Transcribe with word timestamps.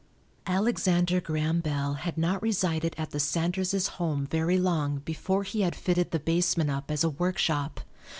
Alexander 0.47 1.21
Graham 1.21 1.59
Bell 1.59 1.93
had 1.93 2.17
not 2.17 2.41
resided 2.41 2.95
at 2.97 3.11
the 3.11 3.19
Sanderses' 3.19 3.87
home 3.87 4.25
very 4.25 4.57
long 4.57 4.97
before 5.05 5.43
he 5.43 5.61
had 5.61 5.75
fitted 5.75 6.09
the 6.09 6.17
basement 6.17 6.71
up 6.71 6.89
as 6.89 7.03
a 7.03 7.09
workshop. 7.11 7.81